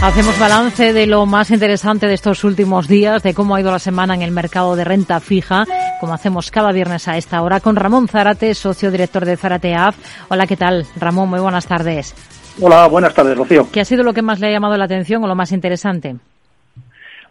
Hacemos 0.00 0.38
balance 0.38 0.92
de 0.92 1.08
lo 1.08 1.26
más 1.26 1.50
interesante 1.50 2.06
de 2.06 2.14
estos 2.14 2.44
últimos 2.44 2.86
días, 2.86 3.20
de 3.24 3.34
cómo 3.34 3.56
ha 3.56 3.60
ido 3.60 3.72
la 3.72 3.80
semana 3.80 4.14
en 4.14 4.22
el 4.22 4.30
mercado 4.30 4.76
de 4.76 4.84
renta 4.84 5.18
fija, 5.18 5.64
como 5.98 6.14
hacemos 6.14 6.52
cada 6.52 6.70
viernes 6.70 7.08
a 7.08 7.16
esta 7.16 7.42
hora, 7.42 7.58
con 7.58 7.74
Ramón 7.74 8.06
Zárate, 8.06 8.54
socio 8.54 8.92
director 8.92 9.24
de 9.24 9.36
Zárate 9.36 9.74
AF. 9.74 9.96
Hola, 10.30 10.46
¿qué 10.46 10.56
tal? 10.56 10.84
Ramón, 11.00 11.28
muy 11.28 11.40
buenas 11.40 11.66
tardes. 11.66 12.14
Hola, 12.60 12.86
buenas 12.86 13.12
tardes, 13.12 13.36
Rocío. 13.36 13.66
¿Qué 13.72 13.80
ha 13.80 13.84
sido 13.84 14.04
lo 14.04 14.14
que 14.14 14.22
más 14.22 14.38
le 14.38 14.46
ha 14.46 14.52
llamado 14.52 14.76
la 14.76 14.84
atención 14.84 15.24
o 15.24 15.26
lo 15.26 15.34
más 15.34 15.50
interesante? 15.50 16.14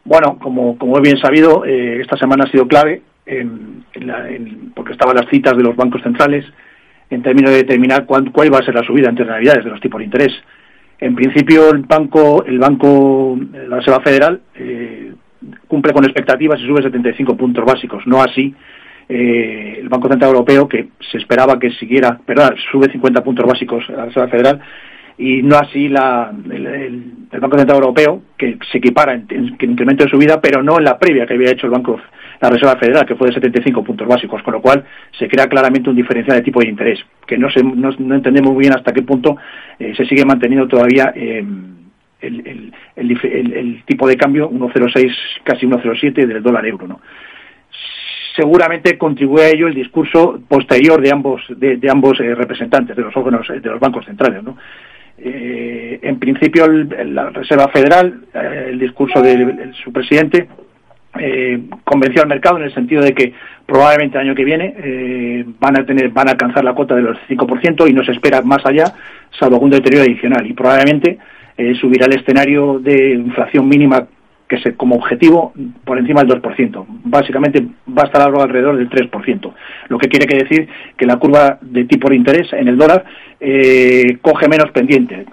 Bueno, 0.03 0.37
como, 0.37 0.77
como 0.77 0.97
es 0.97 1.03
bien 1.03 1.17
sabido, 1.19 1.63
eh, 1.65 2.01
esta 2.01 2.17
semana 2.17 2.43
ha 2.47 2.51
sido 2.51 2.67
clave 2.67 3.01
porque 4.75 4.91
estaban 4.91 5.15
las 5.15 5.29
citas 5.29 5.55
de 5.55 5.63
los 5.63 5.75
bancos 5.75 6.01
centrales 6.01 6.45
en 7.09 7.23
términos 7.23 7.51
de 7.51 7.57
determinar 7.57 8.05
cuál, 8.05 8.29
cuál 8.31 8.53
va 8.53 8.59
a 8.59 8.65
ser 8.65 8.75
la 8.75 8.83
subida 8.83 9.09
entre 9.09 9.25
Navidades 9.25 9.63
de 9.63 9.71
los 9.71 9.79
tipos 9.79 9.99
de 9.99 10.05
interés. 10.05 10.33
En 10.99 11.15
principio, 11.15 11.69
el 11.69 11.83
banco, 11.83 12.43
el 12.45 12.57
banco, 12.57 13.37
la 13.67 13.77
Reserva 13.77 14.01
Federal, 14.01 14.41
eh, 14.55 15.13
cumple 15.67 15.93
con 15.93 16.03
expectativas 16.05 16.59
y 16.59 16.65
sube 16.65 16.81
75 16.81 17.37
puntos 17.37 17.63
básicos. 17.65 18.05
No 18.07 18.21
así 18.21 18.55
eh, 19.09 19.77
el 19.79 19.89
Banco 19.89 20.09
Central 20.09 20.31
Europeo, 20.31 20.67
que 20.67 20.89
se 21.11 21.17
esperaba 21.17 21.59
que 21.59 21.71
siguiera, 21.71 22.19
perdón, 22.25 22.55
sube 22.71 22.91
50 22.91 23.23
puntos 23.23 23.45
básicos 23.45 23.85
a 23.89 23.93
la 23.93 24.05
Reserva 24.05 24.27
Federal, 24.27 24.59
y 25.19 25.41
no 25.41 25.55
así 25.55 25.87
la, 25.87 26.31
el, 26.51 27.27
Banco 27.39 27.57
Central 27.57 27.77
Europeo, 27.77 28.21
que 28.37 28.57
se 28.71 28.79
equipara 28.79 29.13
en, 29.13 29.25
en, 29.29 29.71
incremento 29.71 30.03
de 30.03 30.09
subida, 30.09 30.41
pero 30.41 30.61
no 30.61 30.77
en 30.77 30.83
la 30.83 30.99
previa 30.99 31.25
que 31.25 31.35
había 31.35 31.51
hecho 31.51 31.67
el 31.67 31.71
Banco 31.71 31.99
la 32.39 32.49
Reserva 32.49 32.77
Federal, 32.77 33.05
que 33.05 33.15
fue 33.15 33.27
de 33.27 33.35
75 33.35 33.83
puntos 33.83 34.07
básicos, 34.07 34.41
con 34.43 34.53
lo 34.53 34.61
cual 34.61 34.85
se 35.17 35.27
crea 35.27 35.47
claramente 35.47 35.89
un 35.89 35.95
diferencial 35.95 36.37
de 36.37 36.43
tipo 36.43 36.59
de 36.59 36.69
interés, 36.69 36.99
que 37.25 37.37
no, 37.37 37.49
se, 37.49 37.63
no, 37.63 37.89
entendemos 38.15 38.53
muy 38.53 38.61
bien 38.61 38.75
hasta 38.75 38.93
qué 38.93 39.01
punto 39.01 39.37
eh, 39.79 39.93
se 39.95 40.05
sigue 40.05 40.25
manteniendo 40.25 40.67
todavía 40.67 41.11
eh, 41.15 41.43
el, 42.21 42.71
el, 42.95 43.53
el, 43.53 43.83
tipo 43.85 44.07
de 44.07 44.15
cambio 44.15 44.49
1,06, 44.49 45.13
casi 45.43 45.65
1,07 45.65 46.25
del 46.25 46.43
dólar 46.43 46.65
euro. 46.65 46.87
¿no? 46.87 47.01
Seguramente 48.35 48.97
contribuye 48.97 49.43
a 49.43 49.49
ello 49.49 49.67
el 49.67 49.73
discurso 49.73 50.39
posterior 50.47 51.01
de 51.01 51.11
ambos, 51.11 51.41
de, 51.49 51.77
de 51.77 51.89
ambos 51.89 52.19
eh, 52.19 52.35
representantes 52.35 52.95
de 52.95 53.01
los 53.01 53.15
órganos 53.15 53.47
de 53.47 53.69
los 53.69 53.79
bancos 53.79 54.05
centrales. 54.05 54.43
¿no? 54.43 54.57
En 55.19 56.19
principio, 56.19 56.67
la 56.67 57.31
Reserva 57.31 57.69
Federal, 57.69 58.21
el 58.35 58.77
discurso 58.77 59.19
de, 59.19 59.71
su 59.83 59.91
presidente, 59.91 60.47
eh, 61.19 61.61
convenció 61.83 62.21
al 62.21 62.27
mercado 62.27 62.57
en 62.57 62.63
el 62.63 62.73
sentido 62.73 63.01
de 63.01 63.13
que 63.13 63.33
probablemente 63.65 64.17
el 64.17 64.27
año 64.27 64.35
que 64.35 64.45
viene 64.45 64.73
eh, 64.77 65.45
van 65.59 65.79
a 65.79 65.85
tener 65.85 66.09
van 66.09 66.27
a 66.27 66.31
alcanzar 66.31 66.63
la 66.63 66.73
cuota 66.73 66.95
de 66.95 67.01
los 67.01 67.17
5% 67.29 67.89
y 67.89 67.93
no 67.93 68.03
se 68.03 68.13
espera 68.13 68.41
más 68.41 68.65
allá 68.65 68.93
salvo 69.39 69.55
algún 69.55 69.71
deterioro 69.71 70.05
adicional 70.05 70.45
y 70.45 70.53
probablemente 70.53 71.17
eh, 71.57 71.75
subirá 71.75 72.05
el 72.05 72.19
escenario 72.19 72.79
de 72.79 73.13
inflación 73.13 73.67
mínima 73.67 74.07
que 74.47 74.59
se, 74.59 74.75
como 74.75 74.95
objetivo 74.95 75.53
por 75.83 75.97
encima 75.97 76.23
del 76.23 76.41
2%. 76.41 76.85
Básicamente 77.03 77.61
va 77.87 78.03
a 78.03 78.05
estar 78.05 78.21
algo 78.21 78.41
alrededor 78.41 78.77
del 78.77 78.89
3%, 78.89 79.53
lo 79.89 79.97
que 79.97 80.07
quiere 80.07 80.43
decir 80.43 80.69
que 80.95 81.05
la 81.05 81.17
curva 81.17 81.57
de 81.61 81.85
tipo 81.85 82.09
de 82.09 82.15
interés 82.15 82.51
en 82.53 82.67
el 82.67 82.77
dólar 82.77 83.03
eh, 83.39 84.17
coge 84.21 84.47
menos 84.47 84.71
pendiente. 84.71 85.25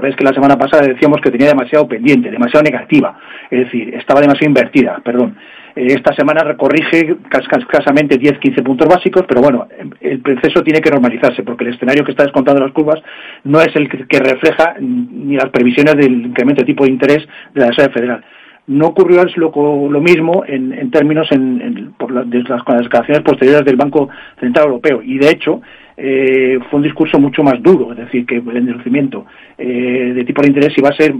Eh, 0.00 0.08
¿Os 0.10 0.14
acordáis 0.14 0.16
que 0.16 0.24
la 0.24 0.32
semana 0.32 0.56
pasada 0.56 0.86
decíamos 0.86 1.20
que 1.20 1.30
tenía 1.30 1.48
demasiado 1.48 1.86
pendiente, 1.86 2.30
demasiado 2.30 2.62
negativa? 2.62 3.18
Es 3.50 3.64
decir, 3.64 3.94
estaba 3.94 4.20
demasiado 4.20 4.48
invertida, 4.48 5.00
perdón. 5.04 5.36
Eh, 5.76 5.86
esta 5.88 6.14
semana 6.14 6.42
recorrige 6.42 7.16
escasamente 7.58 8.18
10-15 8.18 8.62
puntos 8.62 8.88
básicos, 8.88 9.24
pero 9.28 9.40
bueno, 9.42 9.68
el 10.00 10.20
proceso 10.20 10.62
tiene 10.62 10.80
que 10.80 10.90
normalizarse 10.90 11.42
porque 11.42 11.64
el 11.64 11.74
escenario 11.74 12.04
que 12.04 12.12
está 12.12 12.24
descontando 12.24 12.60
las 12.60 12.72
curvas 12.72 13.00
no 13.44 13.60
es 13.60 13.74
el 13.74 13.88
que 13.88 14.18
refleja 14.18 14.76
ni 14.80 15.36
las 15.36 15.50
previsiones 15.50 15.96
del 15.96 16.26
incremento 16.26 16.62
de 16.62 16.66
tipo 16.66 16.84
de 16.84 16.90
interés 16.90 17.26
de 17.54 17.60
la 17.60 17.68
Reserva 17.68 17.92
Federal. 17.92 18.24
No 18.66 18.86
ocurrió 18.86 19.24
lo, 19.36 19.88
lo 19.90 20.00
mismo 20.00 20.44
en, 20.46 20.72
en 20.72 20.90
términos 20.90 21.26
en, 21.32 21.92
por 21.98 22.12
las, 22.12 22.28
de 22.30 22.42
las, 22.44 22.62
con 22.62 22.76
las 22.76 22.84
declaraciones 22.84 23.22
posteriores 23.24 23.64
del 23.64 23.76
Banco 23.76 24.08
Central 24.38 24.66
Europeo 24.66 25.02
y 25.02 25.18
de 25.18 25.30
hecho 25.30 25.60
eh, 25.96 26.58
fue 26.70 26.78
un 26.78 26.84
discurso 26.84 27.18
mucho 27.18 27.42
más 27.42 27.62
duro, 27.62 27.92
es 27.92 27.98
decir, 27.98 28.26
que 28.26 28.36
el 28.36 28.56
endurecimiento 28.56 29.26
eh, 29.58 30.12
de 30.14 30.24
tipo 30.24 30.42
de 30.42 30.48
interés 30.48 30.76
iba 30.76 30.88
a 30.88 30.96
ser 30.96 31.14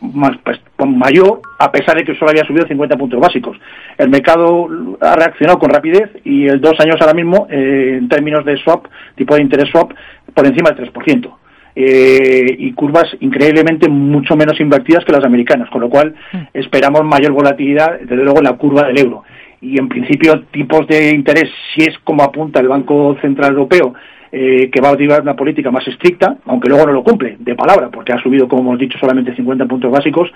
más, 0.00 0.36
pues, 0.44 0.60
mayor, 0.86 1.40
a 1.58 1.70
pesar 1.70 1.96
de 1.96 2.04
que 2.04 2.14
solo 2.14 2.30
había 2.30 2.44
subido 2.44 2.66
50 2.66 2.96
puntos 2.96 3.20
básicos. 3.20 3.58
El 3.98 4.08
mercado 4.08 4.68
ha 5.00 5.14
reaccionado 5.14 5.58
con 5.58 5.70
rapidez 5.70 6.10
y 6.24 6.46
el 6.46 6.60
dos 6.60 6.78
años 6.80 6.96
ahora 7.00 7.14
mismo, 7.14 7.46
eh, 7.50 7.96
en 7.98 8.08
términos 8.08 8.44
de 8.44 8.56
swap, 8.58 8.86
tipo 9.14 9.34
de 9.34 9.42
interés 9.42 9.68
swap, 9.70 9.92
por 10.34 10.46
encima 10.46 10.70
del 10.70 10.90
3%. 10.92 11.36
Eh, 11.76 12.56
y 12.58 12.72
curvas 12.72 13.06
increíblemente 13.20 13.88
mucho 13.88 14.34
menos 14.36 14.58
invertidas 14.60 15.04
que 15.04 15.12
las 15.12 15.24
americanas, 15.24 15.70
con 15.70 15.80
lo 15.80 15.88
cual 15.88 16.14
mm. 16.32 16.38
esperamos 16.54 17.04
mayor 17.04 17.32
volatilidad, 17.32 18.00
desde 18.00 18.24
luego, 18.24 18.38
en 18.38 18.44
la 18.44 18.54
curva 18.54 18.88
del 18.88 18.98
euro. 18.98 19.22
Y 19.60 19.78
en 19.78 19.88
principio, 19.88 20.42
tipos 20.50 20.86
de 20.86 21.10
interés, 21.10 21.50
si 21.74 21.82
es 21.82 21.98
como 22.02 22.22
apunta 22.22 22.60
el 22.60 22.68
Banco 22.68 23.16
Central 23.20 23.52
Europeo, 23.52 23.94
eh, 24.32 24.70
que 24.70 24.80
va 24.80 24.90
a 24.90 24.96
llevar 24.96 25.22
una 25.22 25.34
política 25.34 25.70
más 25.70 25.86
estricta, 25.88 26.36
aunque 26.46 26.68
luego 26.68 26.86
no 26.86 26.92
lo 26.92 27.02
cumple, 27.02 27.36
de 27.38 27.54
palabra, 27.54 27.90
porque 27.90 28.12
ha 28.12 28.22
subido, 28.22 28.48
como 28.48 28.62
hemos 28.62 28.78
dicho, 28.78 28.98
solamente 28.98 29.34
50 29.34 29.66
puntos 29.66 29.90
básicos. 29.90 30.30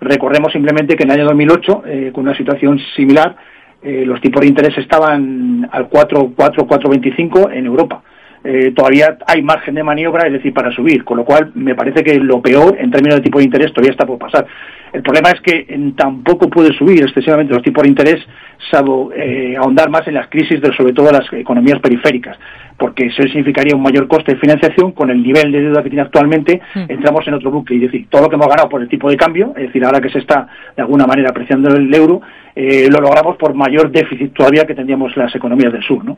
Recordemos 0.00 0.52
simplemente 0.52 0.96
que 0.96 1.04
en 1.04 1.10
el 1.10 1.20
año 1.20 1.28
2008, 1.28 1.82
eh, 1.86 2.10
con 2.12 2.24
una 2.24 2.36
situación 2.36 2.78
similar, 2.96 3.36
eh, 3.80 4.04
los 4.04 4.20
tipos 4.20 4.40
de 4.40 4.48
interés 4.48 4.76
estaban 4.76 5.68
al 5.70 5.88
4, 5.88 6.32
4, 6.34 6.66
4,25 6.66 7.52
en 7.52 7.66
Europa. 7.66 8.02
Eh, 8.50 8.72
todavía 8.74 9.18
hay 9.26 9.42
margen 9.42 9.74
de 9.74 9.82
maniobra, 9.82 10.26
es 10.26 10.32
decir, 10.32 10.54
para 10.54 10.72
subir, 10.72 11.04
con 11.04 11.18
lo 11.18 11.24
cual 11.26 11.52
me 11.54 11.74
parece 11.74 12.02
que 12.02 12.18
lo 12.18 12.40
peor 12.40 12.78
en 12.80 12.90
términos 12.90 13.16
de 13.16 13.22
tipo 13.22 13.36
de 13.36 13.44
interés 13.44 13.74
todavía 13.74 13.90
está 13.90 14.06
por 14.06 14.16
pasar. 14.16 14.46
El 14.90 15.02
problema 15.02 15.28
es 15.32 15.40
que 15.42 15.66
tampoco 15.94 16.48
puede 16.48 16.72
subir 16.72 17.02
excesivamente 17.02 17.52
los 17.52 17.62
tipos 17.62 17.82
de 17.82 17.90
interés, 17.90 18.26
salvo 18.70 19.12
eh, 19.14 19.54
ahondar 19.54 19.90
más 19.90 20.08
en 20.08 20.14
las 20.14 20.28
crisis 20.28 20.62
de 20.62 20.74
sobre 20.74 20.94
todo 20.94 21.12
las 21.12 21.30
economías 21.30 21.78
periféricas, 21.80 22.38
porque 22.78 23.08
eso 23.08 23.22
significaría 23.24 23.76
un 23.76 23.82
mayor 23.82 24.08
coste 24.08 24.32
de 24.32 24.40
financiación 24.40 24.92
con 24.92 25.10
el 25.10 25.22
nivel 25.22 25.52
de 25.52 25.60
deuda 25.64 25.82
que 25.82 25.90
tiene 25.90 26.04
actualmente, 26.04 26.62
mm. 26.74 26.84
entramos 26.88 27.28
en 27.28 27.34
otro 27.34 27.50
bucle, 27.50 27.76
es 27.76 27.82
decir, 27.82 28.06
todo 28.08 28.22
lo 28.22 28.28
que 28.30 28.36
hemos 28.36 28.48
ganado 28.48 28.70
por 28.70 28.80
el 28.80 28.88
tipo 28.88 29.10
de 29.10 29.18
cambio, 29.18 29.52
es 29.56 29.66
decir, 29.66 29.84
ahora 29.84 30.00
que 30.00 30.08
se 30.08 30.20
está 30.20 30.48
de 30.74 30.80
alguna 30.80 31.06
manera 31.06 31.28
apreciando 31.28 31.68
el 31.68 31.94
euro, 31.94 32.22
eh, 32.60 32.88
lo 32.90 33.00
logramos 33.00 33.36
por 33.36 33.54
mayor 33.54 33.92
déficit 33.92 34.32
todavía 34.32 34.64
que 34.64 34.74
tendríamos 34.74 35.16
las 35.16 35.32
economías 35.34 35.72
del 35.72 35.82
sur, 35.82 36.04
¿no? 36.04 36.16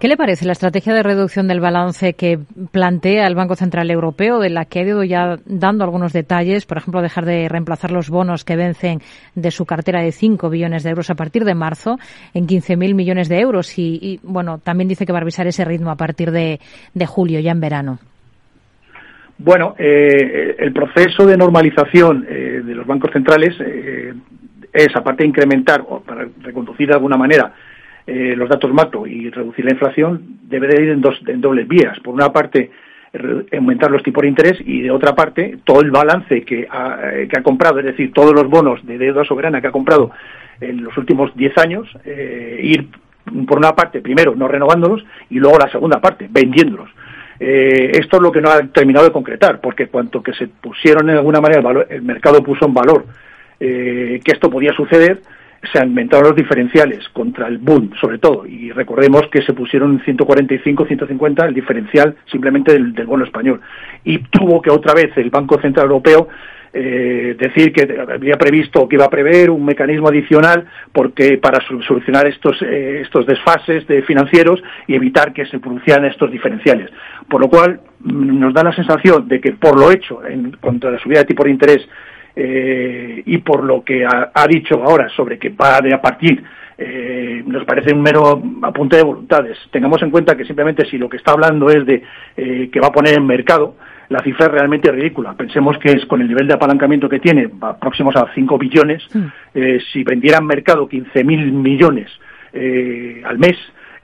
¿Qué 0.00 0.08
le 0.08 0.16
parece 0.16 0.44
la 0.44 0.52
estrategia 0.52 0.92
de 0.92 1.02
reducción 1.04 1.46
del 1.46 1.60
balance 1.66 2.12
que 2.12 2.38
plantea 2.70 3.26
el 3.26 3.34
Banco 3.34 3.56
Central 3.56 3.90
Europeo, 3.90 4.38
de 4.38 4.50
la 4.50 4.66
que 4.66 4.78
ha 4.78 4.82
ido 4.82 5.02
ya 5.02 5.36
dando 5.46 5.82
algunos 5.82 6.12
detalles, 6.12 6.64
por 6.64 6.78
ejemplo, 6.78 7.02
dejar 7.02 7.24
de 7.24 7.48
reemplazar 7.48 7.90
los 7.90 8.08
bonos 8.08 8.44
que 8.44 8.54
vencen 8.54 9.00
de 9.34 9.50
su 9.50 9.66
cartera 9.66 10.00
de 10.00 10.12
5 10.12 10.48
billones 10.48 10.84
de 10.84 10.90
euros 10.90 11.10
a 11.10 11.16
partir 11.16 11.44
de 11.44 11.56
marzo 11.56 11.98
en 12.34 12.46
15.000 12.46 12.94
millones 12.94 13.28
de 13.28 13.40
euros 13.40 13.76
y, 13.78 14.20
bueno, 14.22 14.58
también 14.58 14.88
dice 14.88 15.06
que 15.06 15.12
va 15.12 15.18
a 15.18 15.22
revisar 15.22 15.48
ese 15.48 15.64
ritmo 15.64 15.90
a 15.90 15.96
partir 15.96 16.30
de, 16.30 16.60
julio, 17.06 17.40
ya 17.40 17.50
en 17.50 17.60
verano? 17.60 17.98
Bueno, 19.38 19.74
eh, 19.76 20.54
el 20.58 20.72
proceso 20.72 21.26
de 21.26 21.36
normalización 21.36 22.26
eh, 22.28 22.62
de 22.64 22.74
los 22.74 22.86
bancos 22.86 23.10
centrales 23.12 23.54
eh, 23.60 24.14
es, 24.72 24.88
aparte 24.94 25.24
de 25.24 25.30
incrementar 25.30 25.82
o 25.88 26.00
para 26.00 26.26
reconducir 26.42 26.86
de 26.88 26.94
alguna 26.94 27.16
manera 27.16 27.52
eh, 28.06 28.34
los 28.36 28.48
datos 28.48 28.72
macro 28.72 29.06
y 29.06 29.30
reducir 29.30 29.64
la 29.64 29.72
inflación 29.72 30.22
debe 30.42 30.68
de 30.68 30.82
ir 30.82 30.88
en, 30.90 31.00
dos, 31.00 31.20
en 31.26 31.40
dobles 31.40 31.66
vías. 31.66 31.98
Por 32.00 32.14
una 32.14 32.32
parte, 32.32 32.70
aumentar 33.52 33.90
los 33.90 34.02
tipos 34.02 34.22
de 34.22 34.28
interés 34.28 34.58
y 34.64 34.82
de 34.82 34.90
otra 34.90 35.14
parte, 35.14 35.58
todo 35.64 35.80
el 35.80 35.90
balance 35.90 36.42
que 36.42 36.66
ha, 36.70 36.98
eh, 37.12 37.28
que 37.28 37.38
ha 37.38 37.42
comprado, 37.42 37.78
es 37.78 37.86
decir, 37.86 38.12
todos 38.12 38.32
los 38.32 38.48
bonos 38.48 38.84
de 38.86 38.98
deuda 38.98 39.24
soberana 39.24 39.60
que 39.60 39.68
ha 39.68 39.72
comprado 39.72 40.10
en 40.60 40.82
los 40.82 40.96
últimos 40.96 41.34
10 41.34 41.58
años, 41.58 41.88
eh, 42.04 42.60
ir 42.62 42.88
por 43.46 43.58
una 43.58 43.74
parte, 43.74 44.00
primero, 44.00 44.34
no 44.34 44.48
renovándolos 44.48 45.04
y 45.30 45.38
luego 45.38 45.58
la 45.58 45.70
segunda 45.70 46.00
parte, 46.00 46.28
vendiéndolos. 46.30 46.90
Eh, 47.38 47.92
esto 47.94 48.16
es 48.16 48.22
lo 48.22 48.32
que 48.32 48.40
no 48.40 48.50
ha 48.50 48.62
terminado 48.68 49.04
de 49.04 49.12
concretar, 49.12 49.60
porque 49.60 49.88
cuanto 49.88 50.22
que 50.22 50.32
se 50.32 50.48
pusieron 50.48 51.10
en 51.10 51.16
alguna 51.16 51.40
manera, 51.40 51.60
el, 51.60 51.64
valor, 51.64 51.86
el 51.90 52.02
mercado 52.02 52.42
puso 52.42 52.66
en 52.66 52.74
valor 52.74 53.04
que 53.58 54.20
esto 54.26 54.50
podía 54.50 54.74
suceder, 54.74 55.22
se 55.72 55.84
inventado 55.84 56.22
los 56.22 56.36
diferenciales 56.36 57.08
contra 57.10 57.48
el 57.48 57.58
boom, 57.58 57.90
sobre 58.00 58.18
todo, 58.18 58.46
y 58.46 58.70
recordemos 58.72 59.22
que 59.30 59.42
se 59.42 59.52
pusieron 59.52 60.00
145, 60.04 60.86
150 60.86 61.46
el 61.46 61.54
diferencial 61.54 62.16
simplemente 62.30 62.72
del, 62.72 62.92
bono 63.06 63.24
español. 63.24 63.60
Y 64.04 64.18
tuvo 64.18 64.60
que 64.60 64.70
otra 64.70 64.94
vez 64.94 65.16
el 65.16 65.30
Banco 65.30 65.60
Central 65.60 65.86
Europeo 65.86 66.28
eh, 66.72 67.36
decir 67.38 67.72
que 67.72 67.88
había 68.12 68.36
previsto 68.36 68.86
que 68.86 68.96
iba 68.96 69.06
a 69.06 69.10
prever 69.10 69.50
un 69.50 69.64
mecanismo 69.64 70.08
adicional 70.08 70.66
porque 70.92 71.38
para 71.38 71.60
solucionar 71.66 72.26
estos 72.26 72.60
eh, 72.60 73.00
estos 73.00 73.24
desfases 73.24 73.86
de 73.86 74.02
financieros 74.02 74.62
y 74.86 74.94
evitar 74.94 75.32
que 75.32 75.46
se 75.46 75.58
produjeran 75.58 76.04
estos 76.04 76.30
diferenciales. 76.30 76.90
Por 77.28 77.40
lo 77.40 77.48
cual 77.48 77.80
mm, 78.00 78.38
nos 78.38 78.52
da 78.52 78.62
la 78.62 78.74
sensación 78.74 79.26
de 79.26 79.40
que 79.40 79.52
por 79.52 79.78
lo 79.78 79.90
hecho 79.90 80.20
en 80.26 80.52
cuanto 80.60 80.88
a 80.88 80.90
la 80.90 80.98
subida 80.98 81.20
de 81.20 81.26
tipo 81.26 81.44
de 81.44 81.50
interés 81.50 81.88
eh, 82.36 83.22
y 83.24 83.38
por 83.38 83.64
lo 83.64 83.82
que 83.82 84.04
ha, 84.04 84.46
dicho 84.46 84.82
ahora 84.84 85.08
sobre 85.08 85.38
que 85.38 85.48
va 85.48 85.78
a 85.78 86.02
partir 86.02 86.44
eh, 86.78 87.42
nos 87.46 87.64
parece 87.64 87.94
un 87.94 88.02
mero 88.02 88.42
apunte 88.62 88.96
de 88.96 89.02
voluntades. 89.02 89.56
Tengamos 89.70 90.02
en 90.02 90.10
cuenta 90.10 90.36
que 90.36 90.44
simplemente 90.44 90.84
si 90.84 90.98
lo 90.98 91.08
que 91.08 91.16
está 91.16 91.32
hablando 91.32 91.70
es 91.70 91.86
de 91.86 92.02
eh, 92.36 92.68
que 92.70 92.80
va 92.80 92.88
a 92.88 92.92
poner 92.92 93.14
en 93.14 93.26
mercado, 93.26 93.76
la 94.08 94.22
cifra 94.22 94.46
es 94.46 94.52
realmente 94.52 94.90
ridícula. 94.90 95.34
Pensemos 95.34 95.78
que 95.78 95.92
es 95.92 96.04
con 96.06 96.20
el 96.20 96.28
nivel 96.28 96.46
de 96.46 96.54
apalancamiento 96.54 97.08
que 97.08 97.18
tiene, 97.18 97.50
próximos 97.80 98.14
a 98.16 98.26
5 98.34 98.58
billones, 98.58 99.02
mm. 99.12 99.26
eh, 99.54 99.78
si 99.92 100.04
vendiera 100.04 100.38
en 100.38 100.46
mercado 100.46 100.88
15.000 100.88 101.24
millones 101.52 102.10
eh, 102.52 103.22
al 103.24 103.38
mes, 103.38 103.56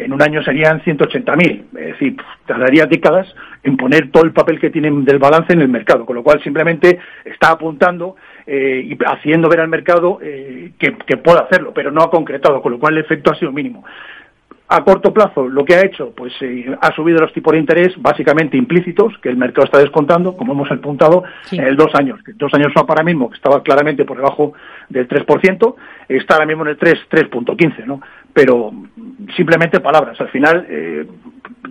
en 0.05 0.13
un 0.13 0.23
año 0.23 0.43
serían 0.43 0.83
180.000. 0.83 1.65
Es 1.79 1.87
decir, 1.93 2.17
tardaría 2.47 2.87
décadas 2.87 3.27
en 3.63 3.77
poner 3.77 4.11
todo 4.11 4.25
el 4.25 4.33
papel 4.33 4.61
que 4.61 4.71
tienen 4.71 5.05
del 5.05 5.19
balance 5.19 5.53
en 5.53 5.61
el 5.61 5.69
mercado, 5.69 6.05
con 6.05 6.17
lo 6.17 6.23
cual 6.23 6.43
simplemente 6.43 6.99
está 7.25 7.51
apuntando 7.51 8.17
eh, 8.47 8.83
y 8.85 8.99
haciendo 9.05 9.49
ver 9.49 9.61
al 9.61 9.69
mercado 9.69 10.19
eh, 10.23 10.73
que, 10.79 10.97
que 11.07 11.17
puede 11.17 11.41
hacerlo, 11.41 11.73
pero 11.75 11.91
no 11.91 12.03
ha 12.03 12.11
concretado, 12.11 12.61
con 12.61 12.73
lo 12.73 12.79
cual 12.79 12.95
el 12.95 13.05
efecto 13.05 13.33
ha 13.33 13.39
sido 13.39 13.53
mínimo. 13.53 13.85
A 14.75 14.85
corto 14.85 15.13
plazo, 15.13 15.51
lo 15.51 15.67
que 15.67 15.75
ha 15.75 15.85
hecho, 15.85 16.15
pues 16.17 16.33
eh, 16.41 16.75
ha 16.81 16.95
subido 16.95 17.19
los 17.19 17.31
tipos 17.35 17.53
de 17.53 17.59
interés 17.59 17.93
básicamente 17.99 18.57
implícitos, 18.57 19.13
que 19.19 19.29
el 19.29 19.37
mercado 19.37 19.67
está 19.67 19.79
descontando, 19.79 20.35
como 20.35 20.55
hemos 20.55 20.71
apuntado, 20.71 21.25
en 21.51 21.63
el 21.63 21.77
dos 21.77 21.95
años. 21.95 22.19
Dos 22.37 22.55
años 22.55 22.73
swap 22.73 22.89
ahora 22.89 23.03
mismo, 23.03 23.29
que 23.29 23.37
estaba 23.37 23.63
claramente 23.63 24.07
por 24.07 24.17
debajo 24.17 24.55
del 24.89 25.07
3%, 25.07 25.75
está 26.09 26.35
ahora 26.37 26.47
mismo 26.47 26.63
en 26.63 26.71
el 26.71 26.79
3, 26.79 26.95
3.15, 27.11 27.85
¿no? 27.85 28.01
Pero 28.33 28.73
simplemente 29.37 29.81
palabras. 29.81 30.21
Al 30.21 30.31
final, 30.31 30.67
eh, 30.69 31.07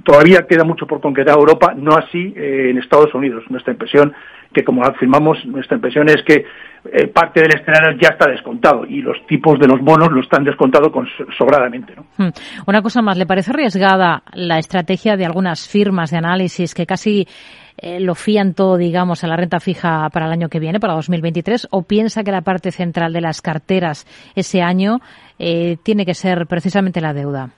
todavía 0.03 0.45
queda 0.47 0.63
mucho 0.63 0.85
por 0.85 1.01
concretar 1.01 1.37
Europa, 1.37 1.73
no 1.75 1.93
así 1.95 2.33
eh, 2.35 2.69
en 2.69 2.77
Estados 2.77 3.13
Unidos. 3.13 3.43
Nuestra 3.49 3.73
impresión, 3.73 4.13
que 4.53 4.63
como 4.63 4.83
afirmamos, 4.83 5.43
nuestra 5.45 5.75
impresión 5.75 6.09
es 6.09 6.23
que 6.23 6.45
eh, 6.85 7.07
parte 7.07 7.41
del 7.41 7.53
escenario 7.53 7.97
ya 8.01 8.09
está 8.09 8.29
descontado 8.29 8.85
y 8.85 9.01
los 9.01 9.17
tipos 9.27 9.59
de 9.59 9.67
los 9.67 9.79
bonos 9.81 10.11
lo 10.11 10.21
están 10.21 10.43
descontado 10.43 10.91
con, 10.91 11.07
sobradamente. 11.37 11.93
¿no? 11.95 12.05
Hmm. 12.17 12.31
Una 12.67 12.81
cosa 12.81 13.01
más, 13.01 13.17
¿le 13.17 13.25
parece 13.25 13.51
arriesgada 13.51 14.23
la 14.33 14.57
estrategia 14.57 15.15
de 15.15 15.25
algunas 15.25 15.67
firmas 15.67 16.11
de 16.11 16.17
análisis 16.17 16.73
que 16.73 16.85
casi 16.85 17.27
eh, 17.77 17.99
lo 17.99 18.15
fían 18.15 18.53
todo, 18.53 18.77
digamos, 18.77 19.23
a 19.23 19.27
la 19.27 19.35
renta 19.37 19.59
fija 19.59 20.09
para 20.09 20.27
el 20.27 20.31
año 20.31 20.49
que 20.49 20.59
viene, 20.59 20.79
para 20.79 20.93
2023, 20.93 21.67
o 21.71 21.83
piensa 21.83 22.23
que 22.23 22.31
la 22.31 22.41
parte 22.41 22.71
central 22.71 23.13
de 23.13 23.21
las 23.21 23.41
carteras 23.41 24.05
ese 24.35 24.61
año 24.61 24.99
tiene 25.37 26.05
que 26.05 26.13
ser 26.13 26.45
precisamente 26.45 27.01
la 27.01 27.13
deuda? 27.13 27.49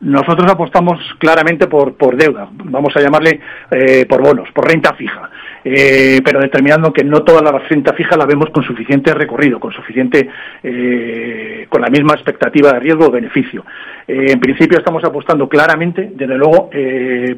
Nosotros 0.00 0.52
apostamos 0.52 1.00
claramente 1.18 1.68
por, 1.68 1.96
por 1.96 2.16
deuda, 2.16 2.48
vamos 2.52 2.94
a 2.96 3.00
llamarle 3.00 3.40
eh, 3.70 4.04
por 4.06 4.22
bonos, 4.22 4.48
por 4.54 4.68
renta 4.68 4.94
fija, 4.94 5.30
eh, 5.68 6.20
pero 6.24 6.38
determinando 6.40 6.92
que 6.92 7.02
no 7.02 7.24
toda 7.24 7.42
la 7.42 7.58
renta 7.58 7.92
fija 7.92 8.16
la 8.16 8.24
vemos 8.24 8.50
con 8.50 8.62
suficiente 8.62 9.12
recorrido, 9.12 9.58
con 9.58 9.72
suficiente, 9.72 10.28
eh, 10.62 11.66
con 11.68 11.80
la 11.80 11.88
misma 11.88 12.14
expectativa 12.14 12.72
de 12.72 12.78
riesgo 12.78 13.06
o 13.06 13.10
beneficio. 13.10 13.64
en 14.06 14.38
principio 14.38 14.78
estamos 14.78 15.02
apostando 15.02 15.48
claramente, 15.48 16.10
desde 16.14 16.38
luego, 16.38 16.70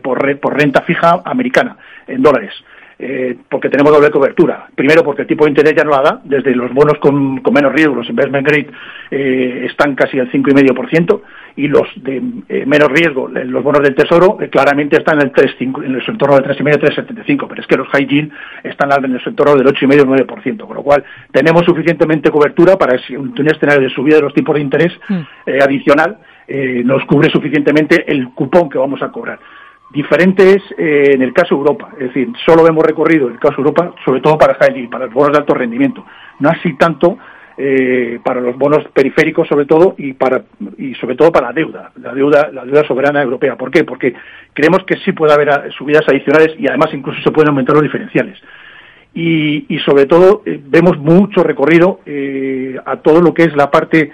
por, 0.03 0.39
por 0.39 0.59
renta 0.59 0.83
fija 0.83 1.23
americana, 1.25 1.79
en 2.07 2.21
dólares. 2.21 2.53
Eh, 3.01 3.37
porque 3.49 3.69
tenemos 3.69 3.93
doble 3.93 4.11
cobertura. 4.11 4.67
Primero, 4.75 5.05
porque 5.05 5.23
el 5.23 5.29
tipo 5.29 5.45
de 5.45 5.51
interés 5.51 5.73
ya 5.77 5.85
no 5.85 5.93
la 5.93 6.03
da, 6.03 6.21
desde 6.25 6.53
los 6.57 6.75
bonos 6.75 6.99
con, 6.99 7.41
menos 7.53 7.73
riesgo, 7.73 7.95
los 7.95 8.11
investment 8.11 8.45
grade, 8.45 8.71
eh, 9.13 9.67
están 9.71 9.95
casi 9.95 10.19
al 10.19 10.29
5,5%, 10.33 11.21
y 11.55 11.69
los 11.69 11.87
de 11.95 12.21
eh, 12.49 12.67
menos 12.67 12.89
riesgo, 12.89 13.29
los 13.29 13.63
bonos 13.63 13.83
del 13.83 13.95
Tesoro, 13.95 14.37
claramente 14.51 14.97
están 14.97 15.21
en 15.21 15.27
el, 15.27 15.33
3, 15.33 15.55
en 15.61 15.95
el 15.95 16.03
entorno 16.09 16.41
del 16.41 16.57
3,5-3,75%, 16.57 17.47
pero 17.49 17.61
es 17.61 17.67
que 17.69 17.77
los 17.77 17.87
high 17.89 18.07
yield 18.07 18.33
están 18.65 18.91
en 18.93 19.15
el 19.15 19.23
entorno 19.25 19.55
del 19.55 19.67
8,5-9%, 19.69 20.67
con 20.67 20.77
lo 20.77 20.83
cual 20.83 21.05
tenemos 21.31 21.65
suficientemente 21.65 22.33
cobertura 22.33 22.77
para 22.77 22.99
si 23.07 23.15
un, 23.15 23.33
escenario 23.47 23.83
de 23.83 23.91
subida 23.91 24.17
de 24.17 24.23
los 24.23 24.35
tipos 24.35 24.57
de 24.57 24.61
interés 24.61 24.93
mm. 25.09 25.23
adicional 25.63 26.19
nos 26.85 27.05
cubre 27.05 27.31
suficientemente 27.31 28.11
el 28.11 28.31
cupón 28.31 28.71
que 28.71 28.79
vamos 28.79 29.03
a 29.03 29.13
cobrar. 29.13 29.39
Diferente 29.91 30.51
es 30.51 30.63
eh, 30.77 31.13
en 31.15 31.23
el 31.23 31.33
caso 31.33 31.55
Europa, 31.55 31.89
es 31.95 32.09
decir, 32.09 32.29
solo 32.45 32.67
hemos 32.69 32.85
recorrido 32.85 33.27
en 33.29 33.35
el 33.35 33.41
caso 33.41 33.55
Europa, 33.59 33.95
sobre 34.05 34.21
todo 34.21 34.37
para 34.37 34.55
high 34.55 34.87
para 34.89 35.07
los 35.07 35.15
bonos 35.15 35.33
de 35.33 35.39
alto 35.39 35.55
rendimiento, 35.55 36.05
no 36.41 36.51
así 36.51 36.75
tanto 36.75 37.17
eh, 37.57 38.21
para 38.23 38.43
los 38.43 38.57
bonos 38.59 38.85
periféricos 38.93 39.49
sobre 39.49 39.65
todo 39.65 39.95
y 39.97 40.13
para 40.13 40.43
y 40.77 40.95
sobre 40.97 41.17
todo 41.17 41.33
para 41.33 41.47
la 41.49 41.53
deuda, 41.55 41.91
la 42.03 42.13
deuda, 42.13 42.51
la 42.53 42.67
deuda 42.67 42.87
soberana 42.87 43.23
europea. 43.23 43.57
¿Por 43.57 43.71
qué? 43.71 43.85
Porque 43.85 44.15
creemos 44.53 44.85
que 44.85 44.97
sí 44.99 45.13
puede 45.13 45.33
haber 45.33 45.73
subidas 45.73 46.07
adicionales 46.07 46.55
y 46.59 46.69
además 46.69 46.91
incluso 46.93 47.23
se 47.23 47.31
pueden 47.31 47.49
aumentar 47.49 47.75
los 47.75 47.83
diferenciales. 47.83 48.39
Y, 49.15 49.65
y 49.75 49.79
sobre 49.79 50.05
todo 50.05 50.43
eh, 50.45 50.61
vemos 50.67 50.99
mucho 50.99 51.43
recorrido 51.43 52.01
a 52.85 52.97
todo 52.99 53.23
lo 53.23 53.33
que 53.33 53.45
es 53.45 53.57
la 53.57 53.71
parte 53.71 54.13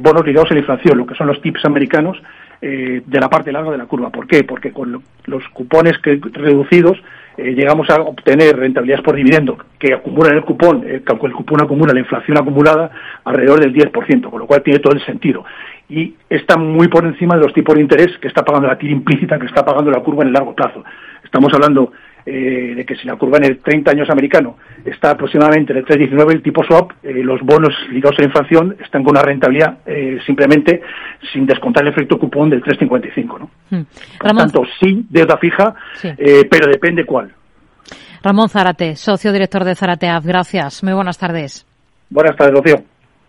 bonos 0.00 0.26
ligados 0.26 0.50
a 0.50 0.54
la 0.54 0.60
inflación, 0.60 0.98
lo 0.98 1.06
que 1.06 1.14
son 1.14 1.26
los 1.26 1.40
tips 1.40 1.64
americanos, 1.64 2.20
eh, 2.64 3.02
de 3.04 3.20
la 3.20 3.28
parte 3.28 3.50
larga 3.50 3.72
de 3.72 3.78
la 3.78 3.86
curva. 3.86 4.10
¿Por 4.10 4.28
qué? 4.28 4.44
Porque 4.44 4.70
con 4.70 5.02
los 5.24 5.48
cupones 5.48 5.98
que, 5.98 6.20
reducidos 6.32 6.96
eh, 7.36 7.54
llegamos 7.54 7.90
a 7.90 8.00
obtener 8.02 8.56
rentabilidades 8.56 9.04
por 9.04 9.16
dividendo 9.16 9.58
que 9.80 9.92
acumulan 9.92 10.36
el 10.36 10.44
cupón, 10.44 10.84
eh, 10.86 11.02
el 11.04 11.32
cupón 11.32 11.60
acumula 11.60 11.92
la 11.92 11.98
inflación 11.98 12.38
acumulada 12.38 12.92
alrededor 13.24 13.58
del 13.58 13.74
10%, 13.74 14.30
con 14.30 14.38
lo 14.38 14.46
cual 14.46 14.62
tiene 14.62 14.78
todo 14.78 14.92
el 14.92 15.04
sentido. 15.04 15.44
Y 15.88 16.14
está 16.30 16.56
muy 16.56 16.86
por 16.86 17.04
encima 17.04 17.34
de 17.34 17.42
los 17.42 17.52
tipos 17.52 17.74
de 17.74 17.80
interés 17.80 18.16
que 18.18 18.28
está 18.28 18.44
pagando 18.44 18.68
la 18.68 18.78
tira 18.78 18.92
implícita, 18.92 19.40
que 19.40 19.46
está 19.46 19.64
pagando 19.64 19.90
la 19.90 19.98
curva 19.98 20.22
en 20.22 20.28
el 20.28 20.34
largo 20.34 20.54
plazo. 20.54 20.84
Estamos 21.24 21.52
hablando 21.52 21.90
eh, 22.24 22.74
de 22.76 22.84
que 22.84 22.96
si 22.96 23.06
la 23.06 23.16
curva 23.16 23.38
en 23.38 23.44
el 23.44 23.58
30 23.58 23.90
años 23.90 24.10
americano 24.10 24.56
está 24.84 25.10
aproximadamente 25.10 25.72
en 25.72 25.78
el 25.78 25.84
3,19 25.84 26.32
el 26.32 26.42
tipo 26.42 26.62
swap, 26.64 26.92
eh, 27.02 27.22
los 27.22 27.40
bonos 27.40 27.74
ligados 27.90 28.18
a 28.18 28.22
la 28.22 28.26
inflación 28.28 28.76
están 28.82 29.02
con 29.02 29.12
una 29.12 29.22
rentabilidad 29.22 29.78
eh, 29.86 30.18
simplemente 30.26 30.82
sin 31.32 31.46
descontar 31.46 31.84
el 31.84 31.92
efecto 31.92 32.18
cupón 32.18 32.50
del 32.50 32.62
3,55. 32.62 33.38
¿no? 33.38 33.50
Hmm. 33.70 33.84
Por 34.18 34.36
tanto, 34.36 34.62
sí, 34.80 35.04
deuda 35.08 35.36
fija, 35.38 35.74
pero 36.02 36.70
depende 36.70 37.04
cuál. 37.04 37.32
Ramón 38.22 38.48
Zárate, 38.48 38.94
socio 38.94 39.32
director 39.32 39.64
de 39.64 39.74
Zarateaf, 39.74 40.24
gracias. 40.24 40.84
Muy 40.84 40.92
buenas 40.92 41.18
tardes. 41.18 41.66
Buenas 42.08 42.36
tardes, 42.36 42.54
Rocío. 42.54 42.91